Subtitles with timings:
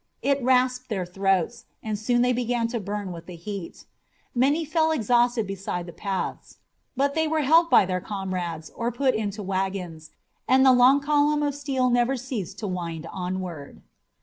[0.23, 3.85] It rasped their throats, and soon they began to burn with the heat.
[4.33, 6.57] Many fell exhausted beside the paths,
[6.97, 10.09] but they were helped by their comrades or were put into the wagons,
[10.47, 13.83] and the long column of steel never ceased to wind onward.